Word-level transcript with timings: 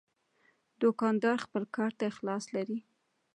دوکاندار 0.81 1.37
خپل 1.45 1.63
کار 1.75 1.91
ته 1.97 2.03
اخلاص 2.11 2.43
لري. 2.55 2.77